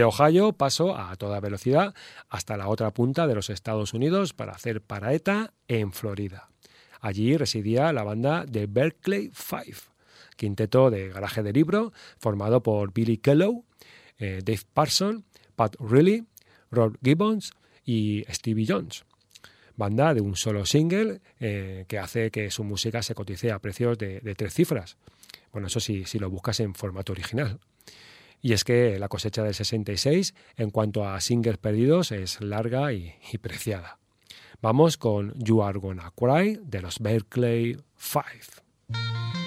De 0.00 0.04
Ohio 0.04 0.54
paso 0.54 0.96
a 0.96 1.14
toda 1.16 1.40
velocidad 1.40 1.94
hasta 2.30 2.56
la 2.56 2.68
otra 2.68 2.90
punta 2.90 3.26
de 3.26 3.34
los 3.34 3.50
Estados 3.50 3.92
Unidos 3.92 4.32
para 4.32 4.52
hacer 4.52 4.80
paraeta 4.80 5.52
en 5.68 5.92
Florida. 5.92 6.48
Allí 7.02 7.36
residía 7.36 7.92
la 7.92 8.02
banda 8.02 8.46
de 8.46 8.66
Berkeley 8.66 9.30
Five, 9.34 9.76
quinteto 10.38 10.88
de 10.88 11.10
garaje 11.10 11.42
de 11.42 11.52
libro 11.52 11.92
formado 12.16 12.62
por 12.62 12.94
Billy 12.94 13.18
Kellow, 13.18 13.66
eh, 14.18 14.40
Dave 14.42 14.62
Parson, 14.72 15.26
Pat 15.54 15.76
Riley, 15.78 16.24
Rob 16.70 16.96
Gibbons 17.04 17.52
y 17.84 18.24
Stevie 18.30 18.64
Jones. 18.66 19.04
Banda 19.76 20.14
de 20.14 20.22
un 20.22 20.34
solo 20.34 20.64
single 20.64 21.20
eh, 21.40 21.84
que 21.88 21.98
hace 21.98 22.30
que 22.30 22.50
su 22.50 22.64
música 22.64 23.02
se 23.02 23.14
cotice 23.14 23.52
a 23.52 23.58
precios 23.58 23.98
de, 23.98 24.20
de 24.20 24.34
tres 24.34 24.54
cifras. 24.54 24.96
Bueno, 25.52 25.66
eso 25.66 25.78
sí, 25.78 26.06
si 26.06 26.18
lo 26.18 26.30
buscas 26.30 26.58
en 26.60 26.74
formato 26.74 27.12
original. 27.12 27.60
Y 28.42 28.52
es 28.52 28.64
que 28.64 28.98
la 28.98 29.08
cosecha 29.08 29.42
del 29.42 29.54
66, 29.54 30.34
en 30.56 30.70
cuanto 30.70 31.06
a 31.06 31.20
singles 31.20 31.58
perdidos, 31.58 32.12
es 32.12 32.40
larga 32.40 32.92
y, 32.92 33.14
y 33.32 33.38
preciada. 33.38 33.98
Vamos 34.62 34.96
con 34.96 35.32
You 35.36 35.62
Are 35.62 35.78
Gonna 35.78 36.12
Cry 36.14 36.60
de 36.62 36.82
los 36.82 36.98
Berkeley 36.98 37.76
Five. 37.96 39.39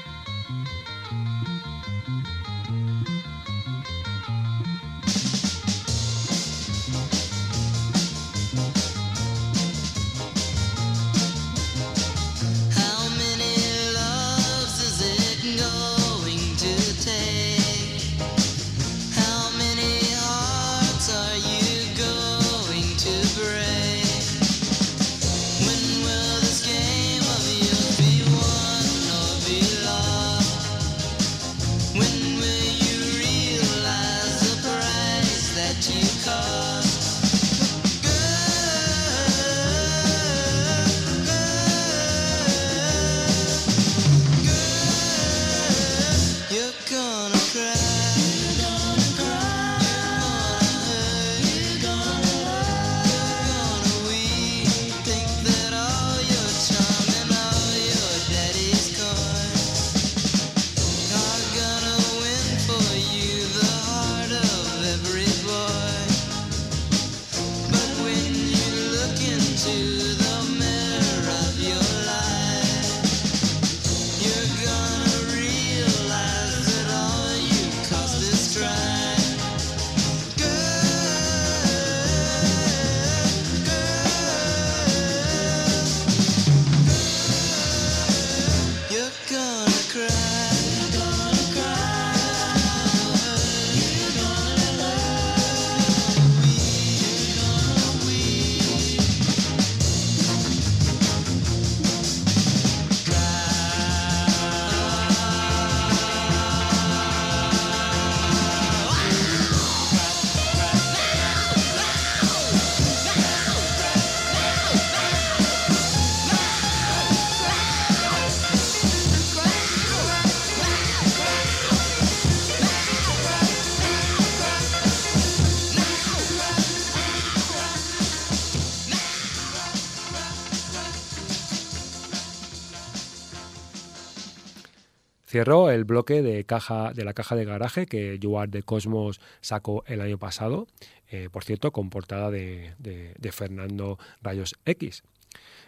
Cierro 135.34 135.72
el 135.72 135.84
bloque 135.84 136.22
de, 136.22 136.44
caja, 136.44 136.94
de 136.94 137.04
la 137.04 137.16
caja 137.16 137.36
de 137.36 137.44
garaje 137.44 137.88
que 137.88 138.20
Are 138.38 138.52
the 138.52 138.62
Cosmos 138.62 139.20
sacó 139.42 139.84
el 139.88 140.00
año 140.00 140.20
pasado, 140.20 140.68
eh, 141.10 141.28
por 141.32 141.44
cierto, 141.44 141.72
con 141.72 141.90
portada 141.90 142.30
de, 142.30 142.76
de- 142.78 143.16
de 143.18 143.32
Fernando 143.32 143.98
Rayos 144.22 144.54
X. 144.64 145.02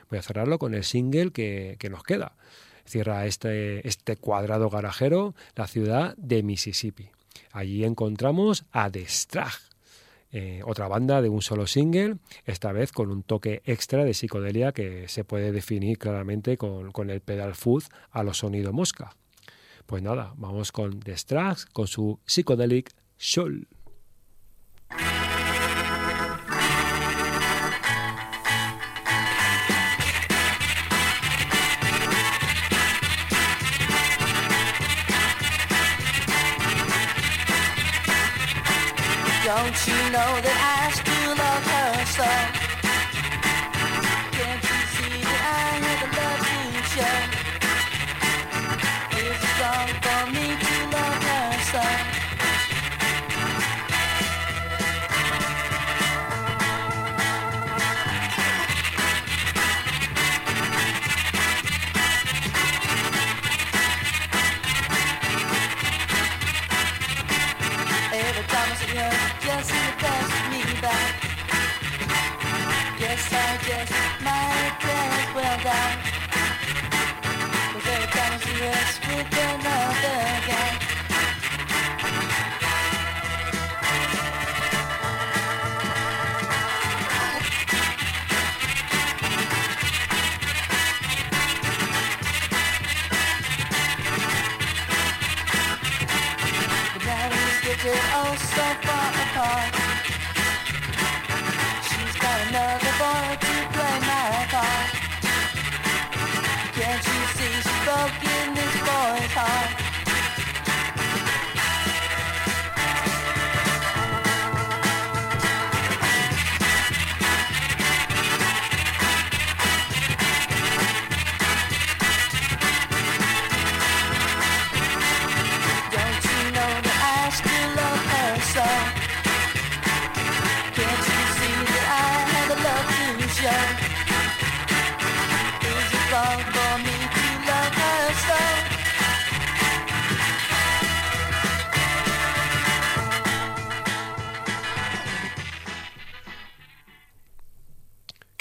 Voy 0.07 0.19
a 0.19 0.21
cerrarlo 0.21 0.59
con 0.59 0.75
el 0.75 0.83
single 0.83 1.31
que, 1.31 1.79
nos 1.89 2.03
queda. 2.03 2.33
Cierra 2.85 3.25
este, 3.25 3.87
este 3.87 4.17
cuadrado 4.17 4.69
garajero 4.69 5.33
la 5.55 5.65
ciudad 5.65 6.15
de 6.17 6.43
Mississippi. 6.43 7.09
Allí 7.51 7.85
encontramos 7.85 8.65
a 8.71 8.91
The 8.91 9.07
eh, 10.31 10.61
otra 10.63 10.87
banda 10.87 11.23
de 11.23 11.29
un 11.29 11.41
solo 11.41 11.65
single, 11.65 12.17
esta 12.45 12.71
vez 12.71 12.91
con 12.91 13.09
un 13.09 13.23
toque 13.23 13.63
extra 13.65 14.05
de 14.05 14.13
psicodelia 14.13 14.73
que 14.73 15.07
se 15.07 15.23
puede 15.23 15.51
definir 15.51 15.97
claramente 15.97 16.55
con, 16.55 17.09
el 17.09 17.21
pedal 17.21 17.55
fuzz 17.55 17.89
a 18.11 18.21
los 18.21 18.37
sonido 18.37 18.71
mosca. 18.71 19.15
Pues 19.85 20.01
nada, 20.01 20.33
vamos 20.37 20.71
con 20.71 20.99
The 20.99 21.15
Strax 21.15 21.65
con 21.67 21.87
su 21.87 22.19
Psychedelic 22.25 22.91
Soul. 23.17 23.67
Don't 39.45 39.87
you 39.87 39.93
know 40.11 40.41
that 40.41 40.84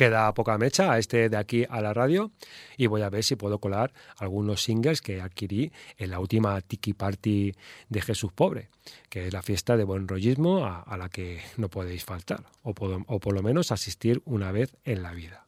Queda 0.05 0.35
poca 0.35 0.59
mecha 0.59 0.93
a 0.93 0.99
este 0.99 1.31
de 1.31 1.39
aquí 1.39 1.65
a 1.67 1.81
la 1.81 1.95
radio 1.95 2.31
y 2.77 2.89
voy 2.89 3.01
a 3.01 3.09
ver 3.09 3.25
si 3.25 3.37
puedo 3.37 3.59
colar 3.59 3.95
algunos 4.19 4.63
singles 4.63 5.01
que 5.01 5.23
adquirí 5.23 5.73
en 5.97 6.11
la 6.11 6.21
última 6.21 6.61
Tiki 6.61 6.93
Party 6.93 7.55
de 7.89 8.03
Jesús 8.03 8.31
Pobre, 8.31 8.69
que 9.09 9.29
es 9.29 9.33
la 9.33 9.41
fiesta 9.41 9.79
de 9.79 9.85
buen 9.85 10.07
rollismo 10.07 10.67
a, 10.67 10.95
la 10.99 11.09
que 11.09 11.41
no 11.57 11.71
podéis 11.71 12.05
faltar, 12.05 12.45
o 12.63 12.75
por, 12.75 13.03
o 13.07 13.19
por 13.19 13.33
lo 13.33 13.43
menos 13.43 13.73
asistir 13.73 14.21
una 14.27 14.53
vez 14.53 14.77
en 14.85 15.03
la 15.03 15.15
vida. 15.15 15.47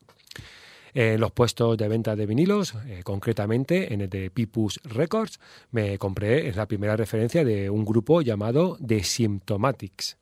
En 0.95 1.21
los 1.21 1.33
puestos 1.33 1.77
de 1.77 1.89
venta 1.89 2.17
de 2.17 2.25
vinilos, 2.25 2.77
eh, 2.87 3.03
concretamente 3.05 3.93
en 3.93 4.01
el 4.01 4.09
de 4.09 4.31
Pipus 4.31 4.81
Records, 4.85 5.39
me 5.71 5.99
compré, 5.99 6.49
es 6.49 6.57
la 6.57 6.65
primera 6.65 6.97
referencia 6.97 7.45
de 7.45 7.69
un 7.69 7.85
grupo 7.85 8.23
llamado 8.23 8.79
The 8.81 9.05
Symptomatics 9.05 10.17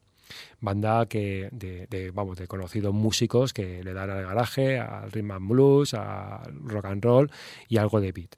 banda 0.60 1.06
que 1.06 1.48
de, 1.52 1.86
de, 1.86 2.10
vamos 2.10 2.38
de 2.38 2.46
conocidos 2.46 2.94
músicos 2.94 3.52
que 3.52 3.82
le 3.82 3.92
dan 3.92 4.10
al 4.10 4.24
garaje, 4.24 4.78
al 4.78 5.10
rhythm 5.10 5.30
and 5.32 5.48
blues, 5.48 5.94
al 5.94 6.54
rock 6.64 6.86
and 6.86 7.04
roll 7.04 7.30
y 7.68 7.78
algo 7.78 8.00
de 8.00 8.12
beat. 8.12 8.36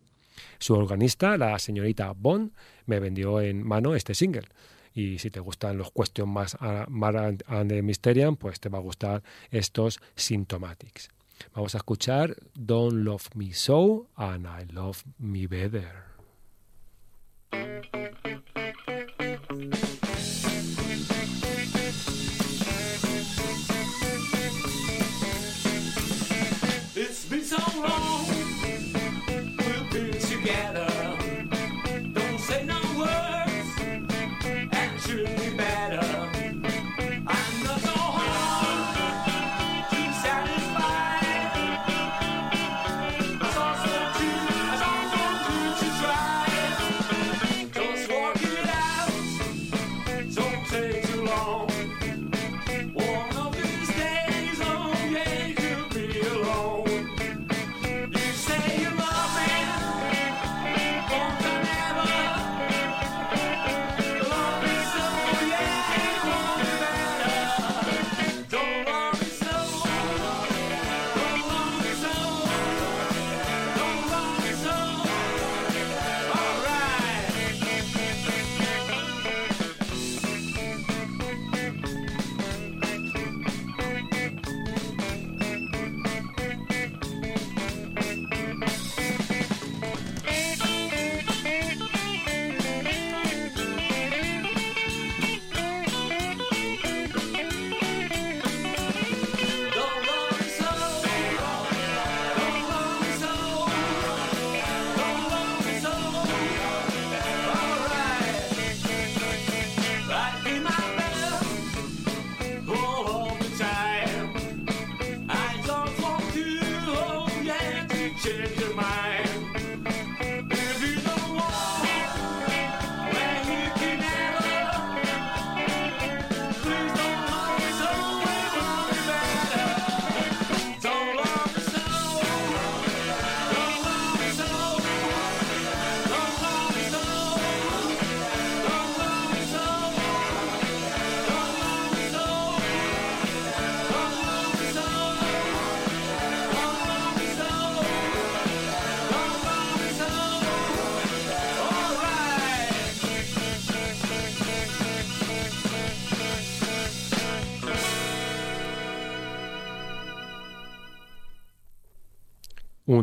Su 0.58 0.74
organista, 0.74 1.36
la 1.36 1.58
señorita 1.58 2.12
Bond, 2.12 2.52
me 2.86 3.00
vendió 3.00 3.40
en 3.40 3.66
mano 3.66 3.94
este 3.94 4.14
single. 4.14 4.48
Y 4.94 5.18
si 5.18 5.30
te 5.30 5.40
gustan 5.40 5.76
los 5.76 5.92
Question 5.92 6.30
más 6.30 6.56
and 6.60 7.82
Mysterium, 7.82 8.36
pues 8.36 8.60
te 8.60 8.70
va 8.70 8.78
a 8.78 8.82
gustar 8.82 9.22
estos 9.50 10.00
Symptomatics. 10.14 11.10
Vamos 11.54 11.74
a 11.74 11.78
escuchar 11.78 12.36
Don't 12.54 13.04
Love 13.04 13.28
Me 13.34 13.52
So 13.52 14.08
and 14.16 14.46
I 14.46 14.72
Love 14.72 15.02
Me 15.18 15.46
Better. 15.46 16.15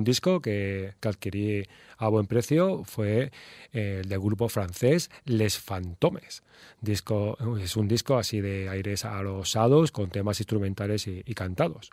Un 0.04 0.06
disco 0.06 0.41
que, 0.41 0.95
adquirí 1.01 1.64
a 1.97 2.10
buen 2.10 2.28
precio 2.28 2.84
fue 2.84 3.32
eh, 3.72 4.01
el 4.04 4.10
del 4.10 4.20
grupo 4.20 4.49
francés 4.49 5.10
Les 5.24 5.58
Fantomes. 5.58 6.43
Disco, 6.82 7.38
es 7.58 7.78
un 7.78 7.88
disco 7.88 8.18
así 8.18 8.41
de 8.41 8.68
aires 8.68 9.06
alosados 9.06 9.93
con 9.93 10.10
temas 10.10 10.41
instrumentales 10.41 11.08
y, 11.08 11.24
cantados. 11.36 11.89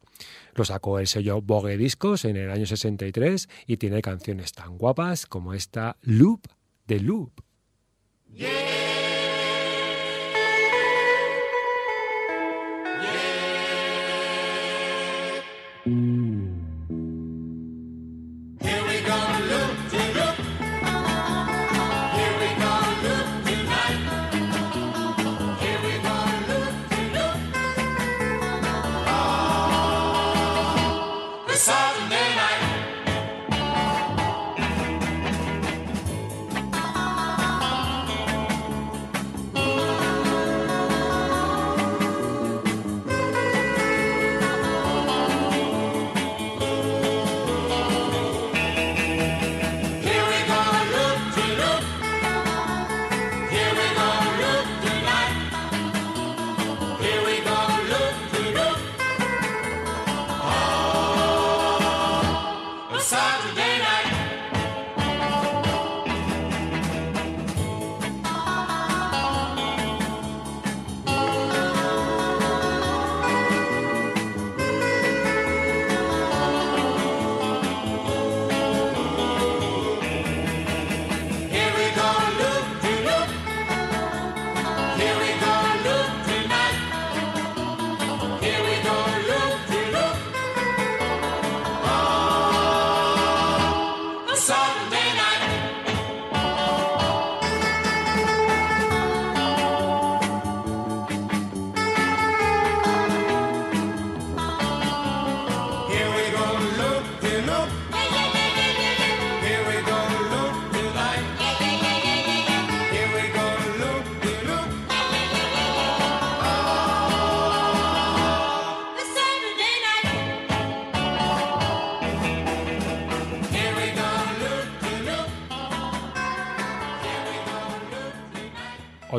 Lo 0.56 0.64
sacó 0.64 0.98
el 0.98 1.06
sello 1.06 1.40
Vogue 1.40 1.76
Discos 1.76 2.24
en 2.24 2.36
el 2.36 2.50
año 2.50 2.66
63 2.66 3.48
y 3.68 3.76
tiene 3.76 4.02
canciones 4.02 4.54
tan 4.54 4.76
guapas 4.76 5.26
como 5.26 5.54
esta 5.54 5.96
Loop 6.02 6.48
de 6.88 6.98
Loop. 6.98 7.30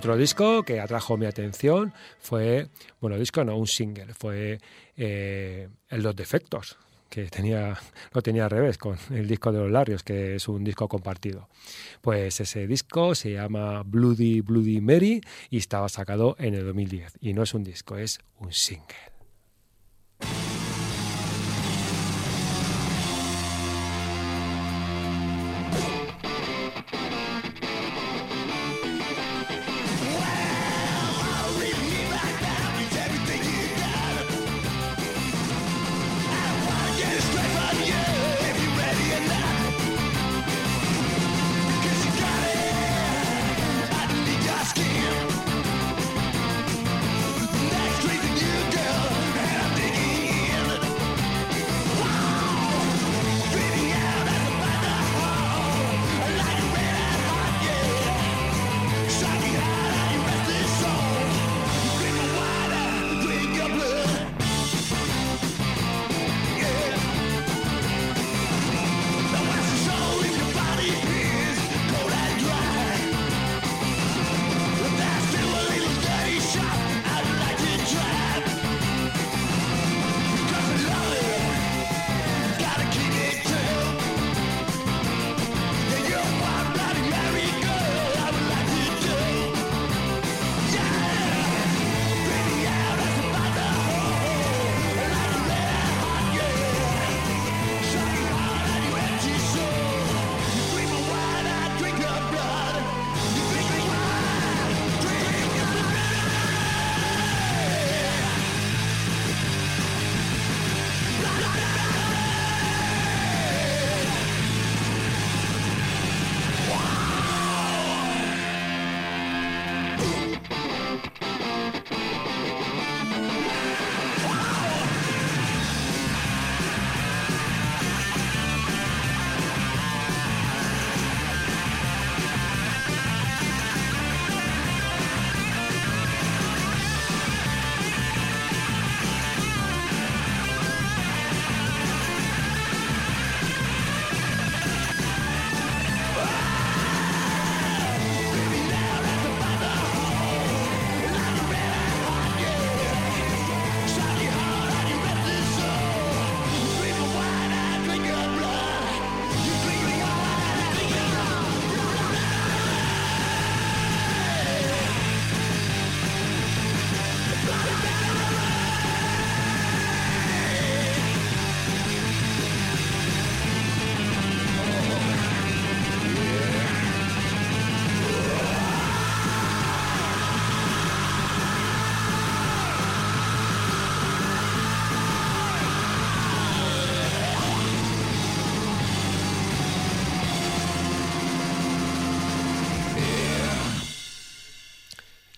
Otro 0.01 0.17
disco 0.17 0.63
que 0.63 0.79
atrajo 0.79 1.15
mi 1.15 1.27
atención 1.27 1.93
fue, 2.19 2.69
bueno, 2.99 3.19
disco 3.19 3.43
no, 3.43 3.55
un 3.55 3.67
single, 3.67 4.15
fue 4.15 4.57
eh, 4.97 5.69
Los 5.91 6.15
Defectos, 6.15 6.75
que 7.07 7.25
tenía, 7.25 7.77
lo 8.11 8.23
tenía 8.23 8.45
al 8.45 8.49
revés 8.49 8.79
con 8.79 8.97
el 9.11 9.27
disco 9.27 9.51
de 9.51 9.59
los 9.59 9.69
Larios, 9.69 10.01
que 10.01 10.37
es 10.37 10.47
un 10.47 10.63
disco 10.63 10.87
compartido. 10.87 11.49
Pues 12.01 12.39
ese 12.39 12.65
disco 12.65 13.13
se 13.13 13.33
llama 13.33 13.83
Bloody 13.85 14.41
Bloody 14.41 14.81
Mary 14.81 15.21
y 15.51 15.59
estaba 15.59 15.87
sacado 15.87 16.35
en 16.39 16.55
el 16.55 16.65
2010. 16.65 17.19
Y 17.21 17.33
no 17.33 17.43
es 17.43 17.53
un 17.53 17.63
disco, 17.63 17.95
es 17.95 18.21
un 18.39 18.51
single. 18.51 18.97